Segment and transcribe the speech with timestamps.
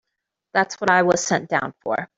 [0.55, 2.09] That's what I was sent down for.